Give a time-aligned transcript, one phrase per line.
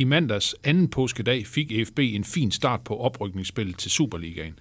[0.00, 4.58] I mandags anden påskedag fik EFB en fin start på oprykningsspillet til Superligaen.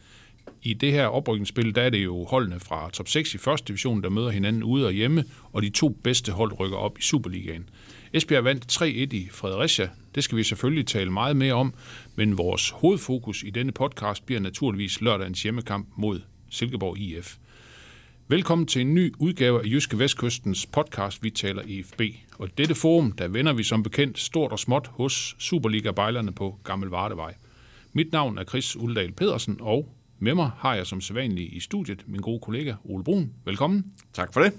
[0.63, 4.03] I det her oprykningsspil, der er det jo holdene fra top 6 i første division,
[4.03, 7.70] der møder hinanden ude og hjemme, og de to bedste hold rykker op i Superligaen.
[8.13, 9.89] Esbjerg vandt 3-1 i Fredericia.
[10.15, 11.73] Det skal vi selvfølgelig tale meget mere om,
[12.15, 17.38] men vores hovedfokus i denne podcast bliver naturligvis lørdagens hjemmekamp mod Silkeborg IF.
[18.30, 22.02] Velkommen til en ny udgave af Jyske Vestkystens podcast, vi taler EFB.
[22.40, 26.90] Og dette forum, der vender vi som bekendt stort og småt hos Superliga-bejlerne på Gammel
[26.90, 27.35] Vardevej.
[27.94, 32.04] Mit navn er Chris Uldal Pedersen, og med mig har jeg som sædvanlig i studiet
[32.07, 33.34] min gode kollega Ole Brun.
[33.46, 33.85] Velkommen.
[34.13, 34.54] Tak for det.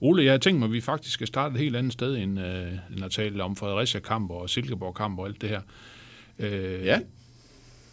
[0.00, 2.40] Ole, jeg har tænkt mig, at vi faktisk skal starte et helt andet sted, end,
[2.40, 5.60] øh, end at tale om Fredericia-kamp og Silkeborg-kamp og alt det her.
[6.38, 7.00] Øh, Ja,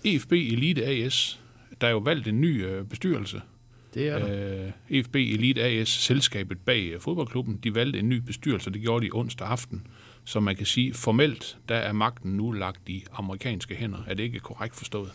[0.05, 1.39] EFB Elite AS,
[1.81, 3.41] der er jo valgt en ny øh, bestyrelse.
[3.93, 4.63] Det er der.
[4.63, 9.05] Øh, EFB Elite AS, selskabet bag øh, fodboldklubben, de valgte en ny bestyrelse, det gjorde
[9.05, 9.87] de onsdag aften.
[10.25, 13.97] Så man kan sige, formelt, der er magten nu lagt i amerikanske hænder.
[14.07, 15.11] Er det ikke korrekt forstået?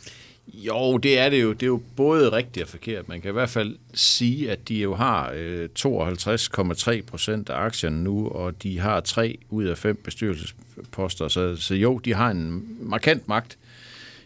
[0.46, 1.52] Jo, det er det jo.
[1.52, 3.08] Det er jo både rigtigt og forkert.
[3.08, 8.04] Man kan i hvert fald sige, at de jo har øh, 52,3 procent af aktierne
[8.04, 11.28] nu, og de har tre ud af fem bestyrelsesposter.
[11.28, 13.58] Så, så jo, de har en markant magt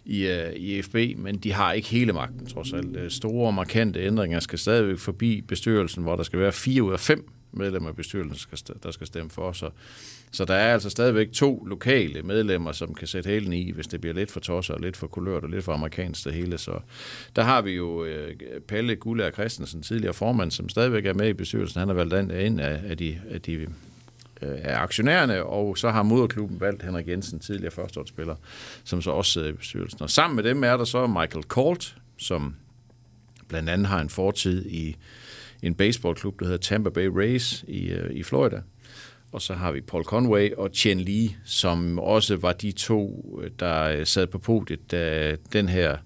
[0.08, 2.96] i, øh, i FB, men de har ikke hele magten, trods alt.
[2.96, 6.92] Øh, store Store, markante ændringer skal stadigvæk forbi bestyrelsen, hvor der skal være fire ud
[6.92, 9.52] af fem medlemmer af bestyrelsen, skal der skal stemme for.
[9.52, 9.70] Så,
[10.32, 14.00] så der er altså stadigvæk to lokale medlemmer, som kan sætte hælen i, hvis det
[14.00, 16.58] bliver lidt for tosset og lidt for kulørt og lidt for amerikansk det hele.
[16.58, 16.80] Så
[17.36, 18.34] der har vi jo øh,
[18.68, 21.78] Palle Gullager Christensen, tidligere formand, som stadigvæk er med i bestyrelsen.
[21.78, 23.66] Han har valgt ind af, af de, af de
[24.42, 28.34] øh, af aktionærerne, og så har moderklubben valgt Henrik Jensen, tidligere førsteårsspiller,
[28.84, 30.02] som så også sidder i bestyrelsen.
[30.02, 32.54] Og sammen med dem er der så Michael Colt, som
[33.48, 34.96] blandt andet har en fortid i
[35.62, 38.62] en baseballklub, der hedder Tampa Bay Rays i, øh, i Florida.
[39.32, 43.50] Og så har vi Paul Conway og Chen Li, som også var de to, øh,
[43.60, 45.96] der øh, sad på podiet, da den her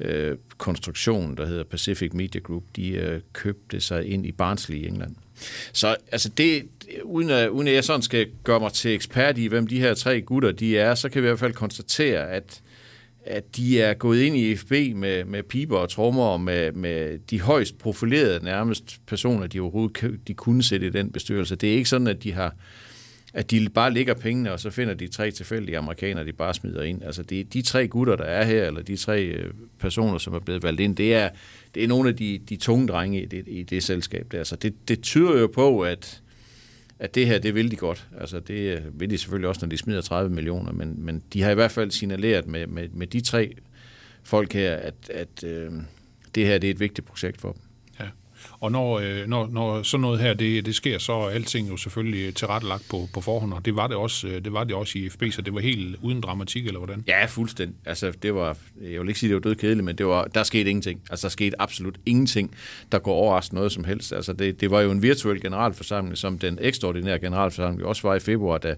[0.00, 4.86] øh, konstruktion, der hedder Pacific Media Group, de øh, købte sig ind i Barnsley i
[4.86, 5.16] England.
[5.72, 6.68] Så altså det,
[7.04, 9.94] uden at, uden at jeg sådan skal gøre mig til ekspert i, hvem de her
[9.94, 12.62] tre gutter de er, så kan vi i hvert fald konstatere, at
[13.24, 17.18] at de er gået ind i FB med, med piber og trommer og med, med
[17.18, 21.56] de højst profilerede nærmest personer, de overhovedet de kunne sætte i den bestyrelse.
[21.56, 22.54] Det er ikke sådan, at de har
[23.34, 26.82] at de bare ligger pengene, og så finder de tre tilfældige amerikanere, de bare smider
[26.82, 27.02] ind.
[27.02, 30.38] Altså det, de tre gutter, der er her, eller de tre øh, personer, som er
[30.38, 31.28] blevet valgt ind, det er,
[31.74, 34.44] det er nogle af de, de tunge drenge i det, i det selskab der.
[34.44, 36.22] Så det, det tyder jo på, at,
[36.98, 38.06] at det her, det vil de godt.
[38.20, 41.42] Altså det øh, vil de selvfølgelig også, når de smider 30 millioner, men, men de
[41.42, 43.54] har i hvert fald signaleret med, med, med de tre
[44.22, 45.72] folk her, at, at øh,
[46.34, 47.60] det her det er et vigtigt projekt for dem.
[48.60, 51.76] Og når, øh, når, når sådan noget her, det, det sker, så er alting jo
[51.76, 54.98] selvfølgelig tilrettelagt på, på forhånd, og det var det, også, øh, det var det også
[54.98, 57.04] i FB, så det var helt uden dramatik, eller hvordan?
[57.08, 57.76] Ja, fuldstændig.
[57.84, 60.42] Altså, det var, jeg vil ikke sige, det var død kedeligt, men det var, der
[60.42, 61.00] skete ingenting.
[61.10, 62.54] Altså, der skete absolut ingenting,
[62.92, 64.12] der går overraskende noget som helst.
[64.12, 68.20] Altså, det, det var jo en virtuel generalforsamling, som den ekstraordinære generalforsamling også var i
[68.20, 68.74] februar, da,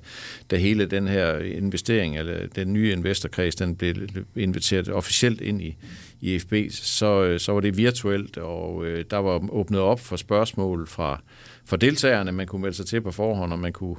[0.50, 3.94] da hele den her investering, eller den nye investorkreds, den blev
[4.36, 5.76] inviteret officielt ind i,
[6.22, 10.16] i FB, så, øh, så var det virtuelt, og øh, der var åbnet op for
[10.16, 11.20] spørgsmål fra,
[11.64, 12.32] fra deltagerne.
[12.32, 13.96] Man kunne melde sig til på forhånd, og man kunne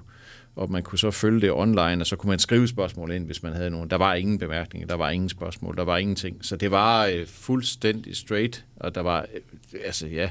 [0.56, 3.44] og man kunne så følge det online, og så kunne man skrive spørgsmål ind, hvis
[3.44, 3.89] man havde nogen.
[3.89, 6.45] Der var ingen bemærkninger, der var ingen spørgsmål, der var ingenting.
[6.45, 10.29] Så det var øh, fuldstændig straight, og der var, øh, altså ja,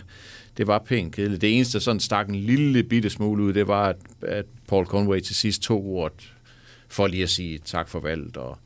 [0.57, 1.41] det var pænt kedeligt.
[1.41, 4.87] Det eneste, der sådan stak en lille bitte smule ud, det var, at, at Paul
[4.87, 6.33] Conway til sidst tog ordet
[6.89, 8.59] for lige at sige tak for valget, og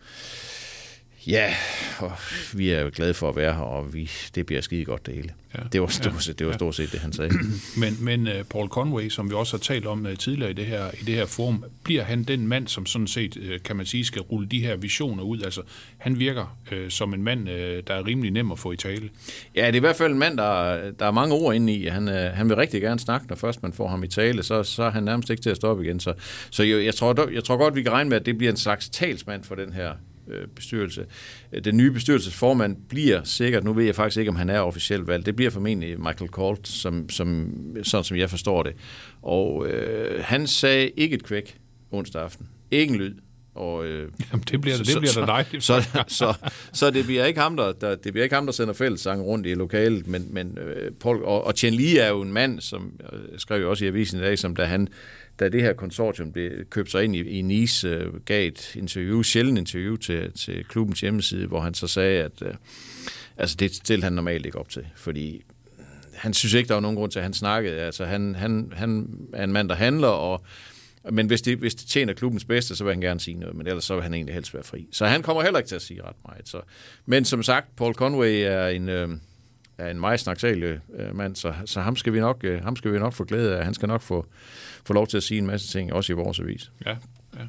[1.26, 1.54] ja,
[1.98, 2.12] og
[2.54, 5.14] vi er jo glade for at være her, og vi, det bliver skide godt det
[5.14, 5.30] hele.
[5.54, 5.60] Ja.
[5.72, 7.30] Det var stort set, det var stort set det, han sagde.
[7.80, 10.66] Men, men uh, Paul Conway, som vi også har talt om uh, tidligere i det,
[10.66, 13.86] her, i det her forum, bliver han den mand, som sådan set, uh, kan man
[13.86, 15.42] sige, skal rulle de her visioner ud?
[15.42, 15.62] Altså,
[15.98, 19.08] han virker uh, som en mand, uh, der er rimelig nem at få i tale.
[19.54, 21.86] Ja, det er i hvert fald en mand, der, der er mange ord inde i.
[21.86, 24.62] Han, øh, han vil rigtig gerne snakke, når først man får ham i tale, så,
[24.62, 26.00] så er han nærmest ikke til at stoppe igen.
[26.00, 26.14] Så,
[26.50, 28.56] så jeg, jeg, tror, jeg tror godt, vi kan regne med, at det bliver en
[28.56, 29.92] slags talsmand for den her
[30.54, 31.06] bestyrelse.
[31.64, 35.26] Den nye bestyrelsesformand bliver sikkert, nu ved jeg faktisk ikke, om han er officielt valgt,
[35.26, 38.72] det bliver formentlig Michael Colt, som, som, sådan som jeg forstår det.
[39.22, 41.58] Og øh, han sagde ikke et kvæk
[41.90, 42.48] onsdag aften.
[42.70, 43.14] Ikke en lyd.
[43.56, 45.64] Og, øh, Jamen, det bliver, det bliver da dejligt.
[45.64, 46.34] Så, så, så,
[46.72, 49.46] så det bliver ikke ham, der, der, det bliver ikke ham, der sender fællessang rundt
[49.46, 52.92] i lokalet, men, men øh, Paul, og, og Chen Li er jo en mand, som
[53.12, 54.88] øh, skrev jo også i avisen i dag, som da han
[55.40, 59.22] da det her konsortium blev købt sig ind i, i Nice, øh, gav et interview,
[59.22, 62.54] sjældent interview til, til klubbens hjemmeside, hvor han så sagde, at øh,
[63.36, 65.42] altså det stillede han normalt ikke op til, fordi
[66.14, 67.80] han synes ikke, der var nogen grund til, at han snakkede.
[67.80, 70.44] Altså, han, han, han er en mand, der handler, og
[71.10, 73.66] men hvis det, hvis det tjener klubbens bedste, så vil han gerne sige noget, men
[73.66, 74.88] ellers så vil han egentlig helst være fri.
[74.92, 76.48] Så han kommer heller ikke til at sige ret meget.
[76.48, 76.60] Så.
[77.06, 79.08] Men som sagt, Paul Conway er en, øh,
[79.78, 82.92] er en meget snaksalig øh, mand, så, så ham, skal vi nok, øh, ham skal
[82.92, 83.64] vi nok få glæde af.
[83.64, 84.26] Han skal nok få,
[84.86, 86.72] få lov til at sige en masse ting, også i vores avis.
[86.86, 86.96] Ja,
[87.36, 87.44] ja.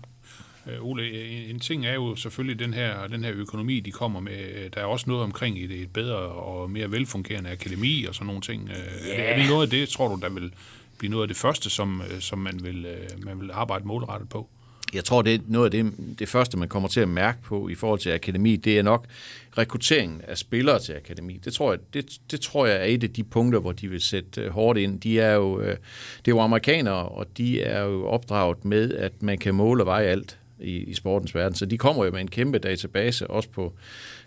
[0.67, 4.19] Øh, Ole, en, en ting er jo selvfølgelig den her, den her økonomi, de kommer
[4.19, 4.69] med.
[4.69, 8.41] Der er også noget omkring et, et bedre og mere velfungerende akademi og sådan nogle
[8.41, 8.69] ting.
[8.69, 8.79] Yeah.
[8.79, 10.53] Er, det, er det noget af det, tror du, der vil
[10.97, 14.29] blive noget af det første, som, øh, som man, vil, øh, man vil arbejde målrettet
[14.29, 14.49] på?
[14.93, 17.69] Jeg tror, det er noget af det, det første, man kommer til at mærke på
[17.69, 19.05] i forhold til akademi, det er nok
[19.57, 21.39] rekrutteringen af spillere til akademi.
[21.45, 24.01] Det tror jeg, det, det tror jeg er et af de punkter, hvor de vil
[24.01, 25.01] sætte øh, hårdt ind.
[25.01, 25.77] De er jo, øh,
[26.17, 29.87] det er jo amerikanere, og de er jo opdraget med, at man kan måle og
[29.87, 31.55] veje alt i, i sportens verden.
[31.55, 33.73] Så de kommer jo med en kæmpe database, også på,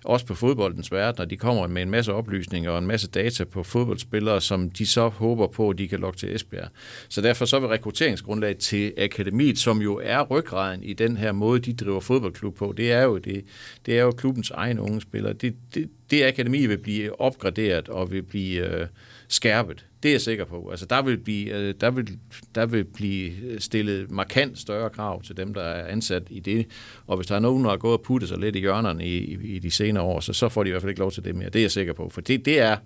[0.05, 3.45] også på fodboldens verden, og de kommer med en masse oplysninger og en masse data
[3.45, 6.69] på fodboldspillere, som de så håber på, at de kan lokke til Esbjerg.
[7.09, 11.61] Så derfor så vil rekrutteringsgrundlaget til akademiet, som jo er ryggraden i den her måde,
[11.61, 13.45] de driver fodboldklub på, det er jo, det,
[13.87, 15.33] det er jo klubbens egen unge spillere.
[15.33, 18.87] Det, det, det akademi vil blive opgraderet og vil blive øh,
[19.31, 19.87] skærpet.
[20.03, 20.69] Det er jeg sikker på.
[20.71, 22.19] Altså, der, vil blive, øh, der, vil,
[22.55, 26.67] der vil blive øh, stillet markant større krav til dem, der er ansat i det.
[27.07, 29.17] Og hvis der er nogen, der har gået og puttet sig lidt i hjørnerne i,
[29.19, 31.25] i, i de senere år, så, så får de i hvert fald ikke lov til
[31.25, 31.49] det mere.
[31.49, 32.09] Det er jeg sikker på.
[32.09, 32.77] For det, det, er,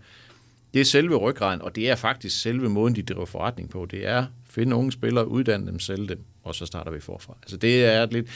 [0.74, 3.86] det er selve ryggraden, og det er faktisk selve måden, de driver forretning på.
[3.90, 7.36] Det er finde unge spillere, uddanne dem, sælge dem, og så starter vi forfra.
[7.42, 8.26] Altså det er lidt...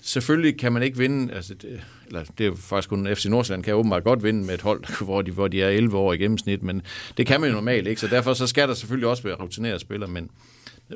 [0.00, 3.74] Selvfølgelig kan man ikke vinde, altså det, eller det er faktisk kun FC Nordsjælland kan
[3.74, 6.62] åbenbart godt vinde med et hold, hvor de, hvor de er 11 år i gennemsnit,
[6.62, 6.82] men
[7.16, 9.78] det kan man jo normalt ikke, så derfor så skal der selvfølgelig også være rutinerede
[9.78, 10.30] spillere, men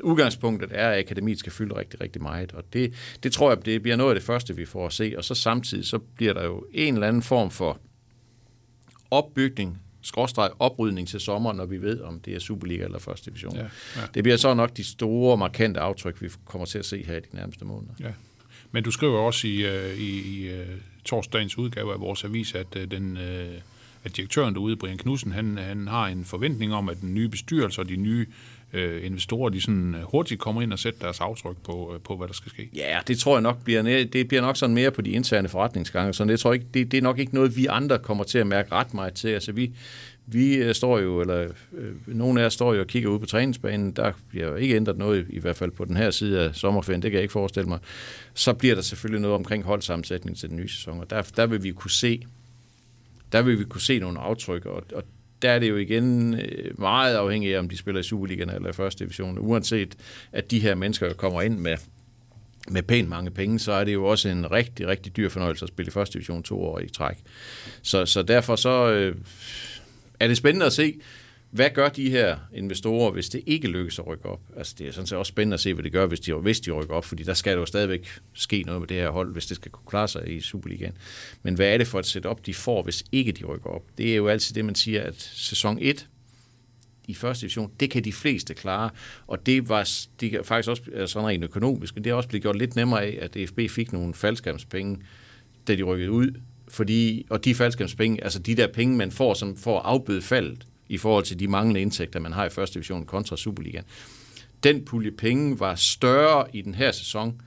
[0.03, 2.93] udgangspunktet er, at akademiet skal fylde rigtig, rigtig meget, og det,
[3.23, 5.35] det tror jeg, det bliver noget af det første, vi får at se, og så
[5.35, 7.79] samtidig så bliver der jo en eller anden form for
[9.11, 13.55] opbygning, skråstreg oprydning til sommer, når vi ved, om det er Superliga eller første division.
[13.55, 14.01] Ja, ja.
[14.13, 17.19] Det bliver så nok de store, markante aftryk, vi kommer til at se her i
[17.19, 17.93] de nærmeste måneder.
[17.99, 18.11] Ja.
[18.71, 20.67] Men du skriver også i, øh, i, i uh,
[21.05, 23.17] torsdagens udgave af vores avis, at, uh, den,
[24.03, 27.81] at direktøren derude, Brian Knudsen, han, han har en forventning om, at den nye bestyrelse
[27.81, 28.25] og de nye
[28.73, 32.15] øh, investorer, de sådan øh, hurtigt kommer ind og sætter deres aftryk på, øh, på
[32.15, 32.69] hvad der skal ske.
[32.75, 36.13] Ja, det tror jeg nok bliver, det bliver nok sådan mere på de interne forretningsgange,
[36.13, 38.37] så det, tror jeg ikke, det, det er nok ikke noget, vi andre kommer til
[38.37, 39.27] at mærke ret meget til.
[39.27, 39.71] Altså vi,
[40.25, 43.25] vi øh, står jo, eller øh, nogle af os står jo og kigger ud på
[43.25, 46.55] træningsbanen, der bliver jo ikke ændret noget, i hvert fald på den her side af
[46.55, 47.79] sommerferien, det kan jeg ikke forestille mig.
[48.33, 51.63] Så bliver der selvfølgelig noget omkring holdsammensætning til den nye sæson, og der, der vil
[51.63, 52.25] vi kunne se,
[53.31, 55.03] der vil vi kunne se nogle aftryk, og, og
[55.41, 58.69] der er det jo igen øh, meget afhængigt af, om de spiller i Superligaen eller
[58.69, 59.37] i første division.
[59.39, 59.95] Uanset
[60.31, 61.77] at de her mennesker kommer ind med,
[62.69, 65.69] med pænt mange penge, så er det jo også en rigtig, rigtig dyr fornøjelse at
[65.69, 67.17] spille i første division to år i træk.
[67.81, 69.15] Så, så derfor så, øh,
[70.19, 70.93] er det spændende at se,
[71.51, 74.41] hvad gør de her investorer, hvis det ikke lykkes at rykke op?
[74.57, 76.59] Altså, det er sådan set også spændende at se, hvad de gør, hvis de, hvis
[76.59, 79.45] de rykker op, fordi der skal jo stadigvæk ske noget med det her hold, hvis
[79.45, 80.93] det skal kunne klare sig i Superligaen.
[81.43, 83.83] Men hvad er det for et setup, de får, hvis ikke de rykker op?
[83.97, 86.07] Det er jo altid det, man siger, at sæson 1
[87.07, 88.89] i første division, det kan de fleste klare,
[89.27, 89.89] og det var
[90.19, 93.03] det er faktisk også sådan rent økonomisk, men det er også blevet gjort lidt nemmere
[93.03, 94.97] af, at DFB fik nogle faldskærmspenge,
[95.67, 96.31] da de rykkede ud,
[96.67, 100.97] fordi, og de faldskabspenge, altså de der penge, man får som får afbøde faldet i
[100.97, 103.85] forhold til de manglende indtægter, man har i første division kontra Superligaen.
[104.63, 107.41] Den pulje penge var større i den her sæson,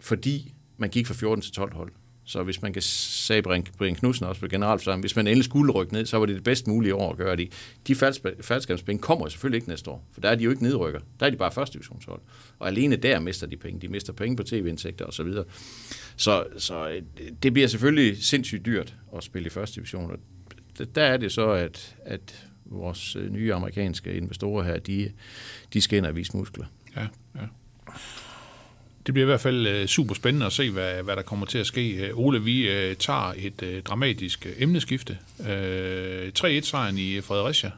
[0.00, 1.92] fordi man gik fra 14 til 12 hold.
[2.24, 3.42] Så hvis man kan sige
[3.78, 6.44] Brian Knudsen også på generalforsamlingen, hvis man endelig skulle rykke ned, så var det det
[6.44, 7.52] bedst mulige år at gøre det.
[7.86, 7.94] De
[8.40, 11.00] faldskabspenge kommer selvfølgelig ikke næste år, for der er de jo ikke nedrykker.
[11.20, 12.20] Der er de bare første divisionshold.
[12.58, 13.80] Og alene der mister de penge.
[13.80, 15.12] De mister penge på tv-indtægter osv.
[15.12, 15.44] Så, videre.
[16.16, 17.02] så, så øh,
[17.42, 20.10] det bliver selvfølgelig sindssygt dyrt at spille i første division.
[20.10, 20.18] Og
[20.84, 25.12] der er det så, at, at vores øh, nye amerikanske investorer her, de,
[25.74, 26.66] de og vise muskler.
[26.96, 27.06] Ja,
[27.36, 27.46] ja.
[29.06, 31.58] Det bliver i hvert fald øh, super spændende at se, hvad, hvad der kommer til
[31.58, 32.06] at ske.
[32.06, 35.18] Øh, Ole, vi øh, tager et øh, dramatisk emneskifte.
[35.48, 37.70] Øh, 3-1-sejren i Fredericia.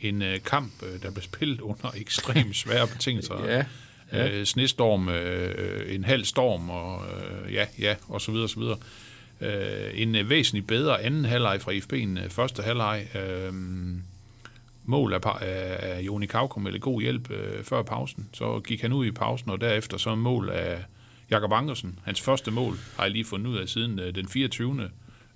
[0.00, 3.44] En øh, kamp, der blev spillet under ekstremt svære betingelser.
[3.44, 3.64] ja.
[4.12, 4.28] Ja.
[4.28, 8.60] Øh, snestorm, øh, en halv storm, og øh, ja, ja, og så videre, og så
[8.60, 8.78] videre.
[9.40, 13.06] Øh, en øh, væsentligt bedre anden halvleg fra IFB end øh, første halvleg.
[13.16, 13.52] Øh,
[14.84, 15.20] mål af,
[15.78, 18.28] af Joni Kauko med god hjælp øh, før pausen.
[18.32, 20.84] Så gik han ud i pausen, og derefter så mål af
[21.30, 24.90] Jakob Ankersen, hans første mål, har jeg lige fundet ud af siden øh, den 24.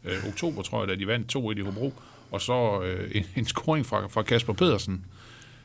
[0.05, 1.93] Øh, oktober, tror jeg, da de vandt 2-1 i Hobro.
[2.31, 5.05] Og så øh, en, en scoring fra, fra Kasper Pedersen,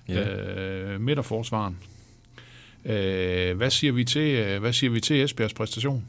[0.08, 0.30] ja.
[0.30, 1.78] øh, midterforsvaren.
[2.86, 6.06] Øh, hvad, siger vi til, hvad siger vi til Esbjergs præstation?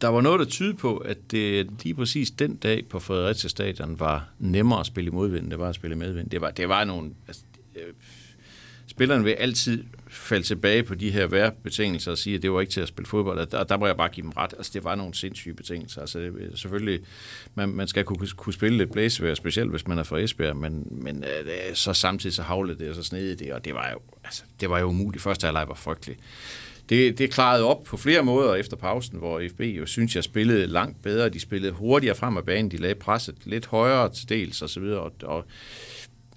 [0.00, 4.00] Der var noget, der tyder på, at det lige præcis den dag på Fredericia Stadion
[4.00, 6.30] var nemmere at spille i modvind, end det var at spille i medvind.
[6.30, 7.10] Det var, det var nogle...
[7.28, 7.42] Altså,
[7.76, 7.92] øh,
[8.86, 12.72] spillerne vil altid falde tilbage på de her vejrbetingelser og sige, at det var ikke
[12.72, 14.54] til at spille fodbold, og der, der må jeg bare give dem ret.
[14.56, 16.00] Altså, det var nogle sindssyge betingelser.
[16.00, 17.00] Altså, det, øh, selvfølgelig,
[17.54, 20.88] man, man skal kunne, kunne spille lidt blæsevejr, specielt hvis man er fra Esbjerg, men,
[20.90, 23.98] men øh, så samtidig så havlede det, og så snede det, og det var jo,
[24.24, 25.22] altså, det var jo umuligt.
[25.22, 26.16] Første halvleg var frygtelig.
[26.88, 30.66] Det, det klarede op på flere måder efter pausen, hvor FB jo synes, jeg spillede
[30.66, 31.28] langt bedre.
[31.28, 34.80] De spillede hurtigere frem af banen, de lagde presset lidt højere til dels og så
[34.80, 35.44] videre, og, og,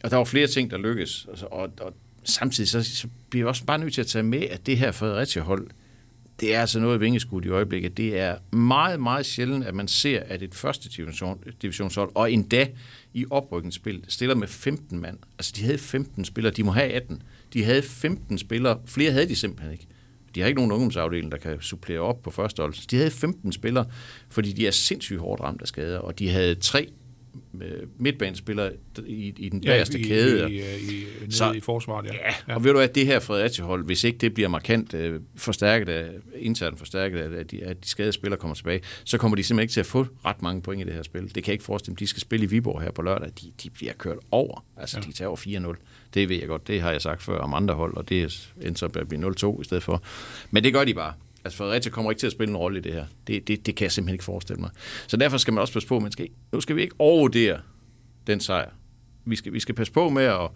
[0.03, 1.25] og der var flere ting, der lykkedes.
[1.25, 4.41] Og, og, og samtidig så, så bliver vi også bare nødt til at tage med,
[4.41, 5.67] at det her Fredericia-hold,
[6.39, 7.97] det er altså noget vingeskud i øjeblikket.
[7.97, 12.67] Det er meget, meget sjældent, at man ser, at et første division, divisionshold, og endda
[13.13, 15.17] i oprykningsspil, stiller med 15 mand.
[15.37, 17.21] Altså, de havde 15 spillere, de må have 18.
[17.53, 19.87] De havde 15 spillere, flere havde de simpelthen ikke.
[20.35, 22.87] De har ikke nogen ungdomsafdeling, der kan supplere op på første hold.
[22.87, 23.85] De havde 15 spillere,
[24.29, 26.87] fordi de er sindssygt hårdt ramt af skader, og de havde tre
[27.61, 28.71] øh, midtbanespillere
[29.05, 30.51] i, i den bagerste i, kæde.
[30.51, 32.13] I, i, i, nede Så- i forsvaret, ja.
[32.13, 35.21] Ja, ja, og ved du hvad, det her Fredericia-hold, hvis ikke det bliver markant øh,
[35.35, 39.35] forstærket af, internt forstærket af, at de, at de skadede spillere kommer tilbage, så kommer
[39.35, 41.21] de simpelthen ikke til at få ret mange point i det her spil.
[41.21, 41.99] Det kan jeg ikke forestille mig.
[41.99, 43.29] De skal spille i Viborg her på lørdag.
[43.41, 44.65] De, de bliver kørt over.
[44.77, 45.07] Altså, ja.
[45.07, 45.75] de tager 4-0.
[46.13, 46.67] Det ved jeg godt.
[46.67, 48.27] Det har jeg sagt før om andre hold, og det er
[48.75, 50.03] så at blive 0-2 i stedet for.
[50.51, 51.13] Men det gør de bare.
[51.43, 53.05] Altså Fredericia kommer ikke til at spille en rolle i det her.
[53.27, 54.69] Det, det, det kan jeg simpelthen ikke forestille mig.
[55.07, 57.61] Så derfor skal man også passe på, man skal, nu skal vi ikke overvurdere
[58.27, 58.69] den sejr.
[59.25, 60.49] Vi skal, vi skal passe på med at,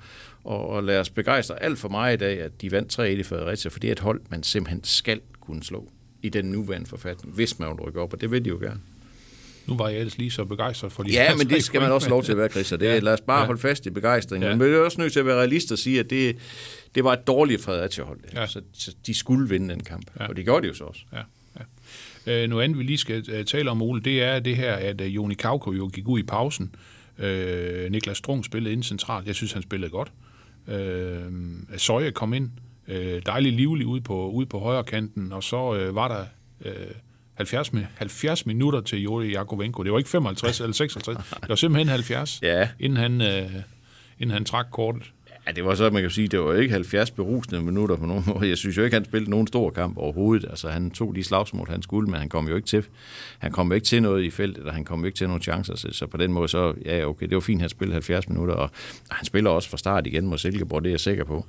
[0.50, 3.24] at, at lade os begejstre alt for meget i dag, at de vandt 3-1 i
[3.24, 5.92] Fredericia, for det er et hold, man simpelthen skal kunne slå
[6.22, 8.80] i den nuværende forfatning, hvis man vil rykke op, og det vil de jo gerne.
[9.68, 12.10] Nu var jeg ellers lige så begejstret for de Ja, men det skal man også
[12.10, 13.00] lov til at være, Chris, og det, Ja.
[13.00, 13.46] lad os bare Ja.
[13.46, 14.50] holde fast i begejstringen.
[14.50, 14.56] Ja.
[14.56, 16.38] Men vi er også nødt til at være realist og sige, at det,
[16.96, 18.20] det var et dårligt Fredericia-hold.
[18.34, 18.48] Ja.
[18.48, 20.28] Så, så de skulle vinde den kamp, Ja.
[20.28, 21.02] og det gjorde de jo så også.
[21.14, 21.20] Ja,
[22.28, 22.44] ja.
[22.44, 25.02] Øh, noget andet, vi lige skal øh, tale om, Ole, det er det her, at
[25.02, 26.76] øh, Joni Kauko jo gik ud i pausen.
[27.20, 29.28] Øh, Niklas Strung spillede ind centralt.
[29.28, 30.12] Jeg synes, han spillede godt.
[30.68, 31.22] Øh,
[31.78, 32.50] Søje kom ind.
[32.88, 36.26] Øh, dejligt livlig ude på, ude på højre kanten, og så øh, var der
[36.66, 36.74] øh,
[37.38, 39.84] 70, mi- 70 minutter til Jori Jakovenko.
[39.84, 41.18] Det var ikke 55 eller 56.
[41.42, 42.70] Det var simpelthen 70, Ja.
[42.80, 43.52] inden, han, øh,
[44.20, 45.13] inden han trak kortet.
[45.48, 48.24] Ja, det var så, man kan sige, det var ikke 70 berusende minutter på nogen
[48.34, 48.50] måde.
[48.50, 50.50] Jeg synes jo ikke, han spillede nogen stor kamp overhovedet.
[50.50, 52.86] Altså, han tog de slagsmål, han skulle, men han kom jo ikke til,
[53.40, 55.44] han kom jo ikke til noget i feltet, og han kom jo ikke til nogle
[55.44, 55.76] chancer.
[55.76, 58.30] Så, så på den måde, så ja, okay, det var fint, at han spillede 70
[58.30, 58.70] minutter, og
[59.12, 61.46] han spiller også fra start igen mod Silkeborg, det er jeg sikker på.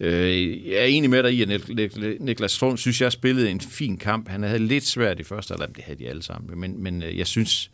[0.00, 3.96] Øh, jeg er enig med dig i, at Niklas Strøm, synes jeg, spillede en fin
[3.96, 4.28] kamp.
[4.28, 7.18] Han havde lidt svært i første halvleg, det havde de alle sammen, men, men øh,
[7.18, 7.70] jeg synes,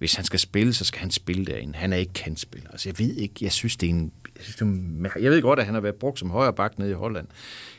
[0.00, 1.78] hvis han skal spille, så skal han spille derinde.
[1.78, 2.70] Han er ikke kantspiller.
[2.70, 4.12] Altså, jeg ved ikke, jeg synes, det er en...
[4.36, 6.78] Jeg, synes, det mær- jeg ved godt, at han har været brugt som højre bak
[6.78, 7.26] nede i Holland.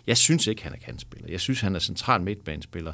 [0.08, 1.28] Jeg synes ikke, han er kantspiller.
[1.30, 2.94] Jeg synes, han er central midtbanespiller.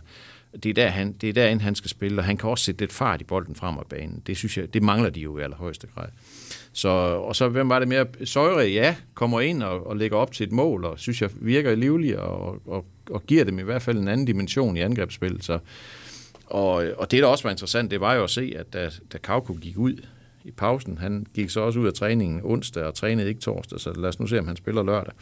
[0.64, 2.82] Det er, der, han, det er derinde, han skal spille, og han kan også sætte
[2.82, 4.22] lidt fart i bolden frem af banen.
[4.28, 6.08] Det synes jeg, det mangler de jo i allerhøjeste grad.
[6.74, 8.06] Så, og så hvem var det mere?
[8.26, 11.76] Søjre, ja, kommer ind og, og lægger op til et mål, og synes jeg virker
[11.76, 15.44] livlig, og, og, og giver dem i hvert fald en anden dimension i angrebsspillet.
[15.44, 15.60] Så,
[16.46, 19.18] og, og det, der også var interessant, det var jo at se, at da, da
[19.18, 20.06] Kauko gik ud
[20.48, 23.94] i pausen, han gik så også ud af træningen onsdag og trænede ikke torsdag, så
[23.94, 25.14] lad os nu se, om han spiller lørdag.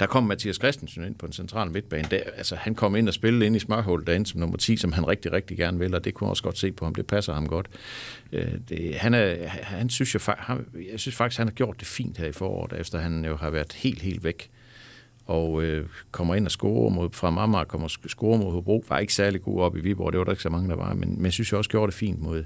[0.00, 2.08] Der kom Mathias Christensen ind på den centrale midtbane.
[2.10, 4.92] Der, altså, han kom ind og spillede ind i smørhullet derinde som nummer 10, som
[4.92, 6.94] han rigtig, rigtig gerne vil, og det kunne jeg også godt se på ham.
[6.94, 7.66] Det passer ham godt.
[8.32, 11.88] Øh, det, han, er, han synes jeg, han, jeg synes faktisk, han har gjort det
[11.88, 14.50] fint her i foråret, efter han jo har været helt, helt væk
[15.30, 18.98] og øh, kommer ind og scorer mod, fra Amager, kommer og scorer mod Hobro, var
[18.98, 21.22] ikke særlig god op i Viborg, det var der ikke så mange, der var, men,
[21.22, 22.44] men synes jeg også gjorde det fint mod,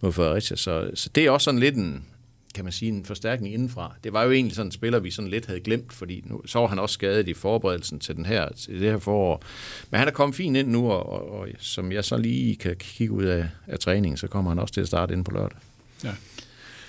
[0.00, 2.06] mod Fredericia, så, så det er også sådan lidt en,
[2.54, 3.94] kan man sige, en forstærkning indenfra.
[4.04, 6.58] Det var jo egentlig sådan en spiller, vi sådan lidt havde glemt, fordi nu, så
[6.58, 9.42] var han også skadet i forberedelsen til, den her, til det her forår.
[9.90, 12.76] Men han er kommet fint ind nu, og, og, og som jeg så lige kan
[12.76, 15.58] kigge ud af, af træningen, så kommer han også til at starte ind på lørdag.
[16.04, 16.14] Ja.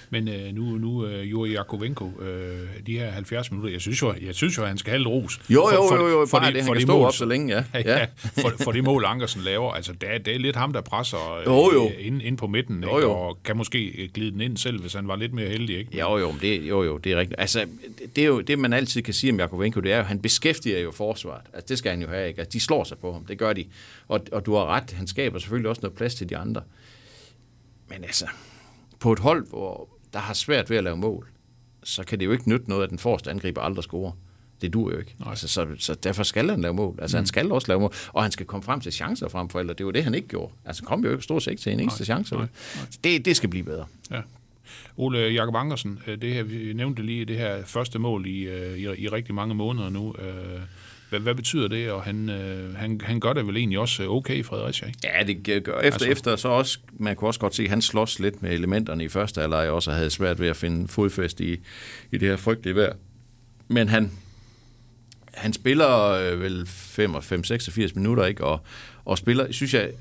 [0.09, 4.13] Men øh, nu, nu øh, Juri Jakovenko, øh, de her 70 minutter, jeg synes jo,
[4.21, 5.41] jeg synes jo han skal have lidt ros.
[5.49, 7.63] Jo, jo, jo, jo, bare det, han kan stå mål, op så længe, ja.
[7.79, 7.99] ja.
[7.99, 8.05] Ja.
[8.15, 11.37] for, for det mål, Ankersen laver, altså det er, det er lidt ham, der presser
[11.37, 11.91] øh, Jo, jo.
[11.99, 13.07] Ind, ind på midten, Jo, ikke?
[13.07, 13.13] jo.
[13.13, 15.77] og kan måske glide den ind selv, hvis han var lidt mere heldig.
[15.77, 15.99] Ikke?
[15.99, 17.39] Jo, jo, det, jo, jo, det er rigtigt.
[17.39, 17.65] Altså,
[18.15, 20.79] det, er jo, det, man altid kan sige om Jakovenko, det er jo, han beskæftiger
[20.79, 21.41] jo forsvaret.
[21.53, 22.39] Altså, det skal han jo have, ikke?
[22.39, 23.65] Altså, de slår sig på ham, det gør de.
[24.07, 26.61] Og, og du har ret, han skaber selvfølgelig også noget plads til de andre.
[27.89, 28.25] Men altså,
[28.99, 31.27] på et hold, hvor der har svært ved at lave mål,
[31.83, 34.11] så kan det jo ikke nytte noget, at den forreste angriber aldrig scorer.
[34.61, 35.15] Det dur jo ikke.
[35.25, 36.99] Altså, så, så derfor skal han lave mål.
[37.01, 37.19] Altså, mm.
[37.19, 37.93] han skal også lave mål.
[38.13, 40.53] Og han skal komme frem til chancer frem for Det var det, han ikke gjorde.
[40.65, 42.35] Altså, han kom jo ikke stort set ikke til en eneste Nej, chance.
[42.35, 42.47] nej,
[43.03, 43.85] Det, det skal blive bedre.
[44.11, 44.21] Ja.
[44.97, 48.77] Ole Jakob Ankersen, øh, det her, vi nævnte lige det her første mål i, øh,
[48.77, 50.15] i, i rigtig mange måneder nu.
[50.19, 50.59] Øh,
[51.09, 51.91] Hvad, hvad betyder det?
[51.91, 54.99] Og han, øh, han, han gør det vel egentlig også okay i Fredericia, ikke?
[55.03, 55.79] Ja, det gør.
[55.79, 58.51] Efter, altså, efter så også, man kunne også godt se, at han slås lidt med
[58.51, 61.53] elementerne i første halvleg, også havde svært ved at finde fodfæst i,
[62.11, 62.93] i det her frygtelige vejr.
[63.67, 64.11] Men han,
[65.33, 68.43] han spiller øh, vel 5-86 minutter, ikke?
[68.43, 68.59] Og,
[69.05, 69.91] og spiller, synes jeg,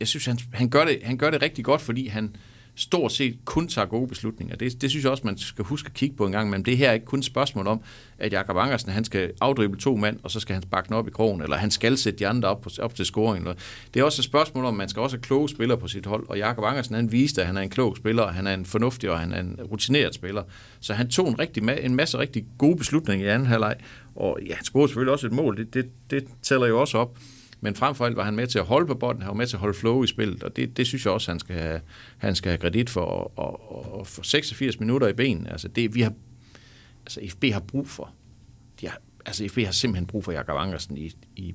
[0.00, 2.36] jeg synes, han, han, gør det, han gør det rigtig godt, fordi han
[2.78, 4.56] stort set kun tager gode beslutninger.
[4.56, 6.76] Det, det synes jeg også, man skal huske at kigge på en gang, men det
[6.76, 7.80] her er ikke kun et spørgsmål om,
[8.18, 11.08] at Jakob Angersen, han skal afdrible to mand, og så skal han sparke den op
[11.08, 13.48] i krogen, eller han skal sætte de andre op, på, op til scoring.
[13.94, 16.06] Det er også et spørgsmål om, at man skal også have kloge spillere på sit
[16.06, 18.54] hold, og Jakob Angersen, han viste, at han er en klog spiller, og han er
[18.54, 20.42] en fornuftig, og han er en rutineret spiller.
[20.80, 23.76] Så han tog en, rigtig, en masse rigtig gode beslutninger i anden halvleg,
[24.16, 27.18] og ja, han scorede selvfølgelig også et mål, det, det, det tæller jo også op.
[27.60, 29.46] Men frem for alt var han med til at holde på bolden, han var med
[29.46, 31.80] til at holde flow i spillet, og det, det synes jeg også, han skal have,
[32.18, 33.00] han skal have kredit for.
[33.00, 36.12] Og, og, og for 86 minutter i ben, altså det, vi har,
[37.06, 38.10] altså FB har brug for.
[38.80, 41.54] De har, altså FB har simpelthen brug for Jakob Angersen i, i,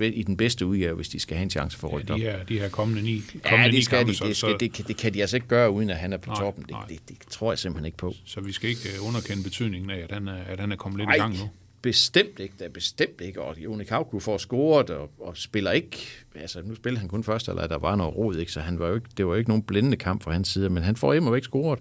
[0.00, 2.20] i den bedste udgave, hvis de skal have en chance for at rykke ja, de
[2.22, 4.72] her, de her kommende ni, kommende ja, det, skal kampe, de, det, skal, så, det,
[4.72, 6.62] kan, det kan de altså ikke gøre, uden at han er på Nej, toppen.
[6.62, 6.86] Det, nej.
[6.88, 8.14] det, det, tror jeg simpelthen ikke på.
[8.24, 10.98] så vi skal ikke øh, underkende betydningen af, at han er, at han er kommet
[10.98, 11.50] lidt Nej, i gang nu.
[11.82, 12.54] Bestemt ikke.
[12.58, 13.42] Det er bestemt ikke.
[13.42, 15.98] Og Joni Kauku får scoret og, og, spiller ikke...
[16.34, 18.52] Altså, nu spiller han kun først, eller der var noget rod, ikke?
[18.52, 20.68] Så han var jo ikke, det var jo ikke nogen blændende kamp fra hans side,
[20.70, 21.78] men han får hjemme ikke scoret.